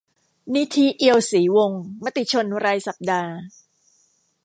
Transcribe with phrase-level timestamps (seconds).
[0.55, 3.35] นิธิ เอียวศรีวงศ์ มติชนรายสัปดาห์